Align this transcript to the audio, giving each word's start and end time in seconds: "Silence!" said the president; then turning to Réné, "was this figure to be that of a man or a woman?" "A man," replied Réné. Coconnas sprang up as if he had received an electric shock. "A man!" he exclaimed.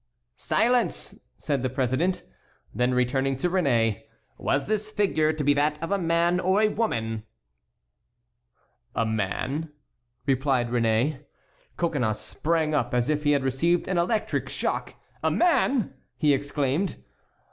"Silence!" 0.37 1.19
said 1.37 1.61
the 1.61 1.69
president; 1.69 2.23
then 2.73 2.89
turning 3.05 3.37
to 3.37 3.47
Réné, 3.51 4.01
"was 4.39 4.65
this 4.65 4.89
figure 4.89 5.31
to 5.31 5.43
be 5.43 5.53
that 5.53 5.77
of 5.79 5.91
a 5.91 5.99
man 5.99 6.39
or 6.39 6.59
a 6.59 6.69
woman?" 6.69 7.21
"A 8.95 9.05
man," 9.05 9.71
replied 10.25 10.69
Réné. 10.71 11.23
Coconnas 11.77 12.19
sprang 12.19 12.73
up 12.73 12.95
as 12.95 13.11
if 13.11 13.23
he 13.25 13.33
had 13.33 13.43
received 13.43 13.87
an 13.87 13.99
electric 13.99 14.49
shock. 14.49 14.95
"A 15.21 15.29
man!" 15.29 15.93
he 16.17 16.33
exclaimed. 16.33 16.95